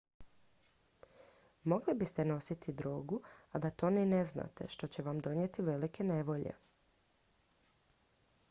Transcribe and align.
mogli 1.63 1.93
biste 1.99 2.23
nositi 2.29 2.73
drogu 2.79 3.19
a 3.51 3.59
da 3.65 3.69
to 3.71 3.89
ni 3.97 4.05
ne 4.05 4.25
znate 4.25 4.67
što 4.67 4.87
će 4.95 5.03
vam 5.09 5.19
donijeti 5.19 5.61
velike 5.67 6.03
nevolje 6.13 6.53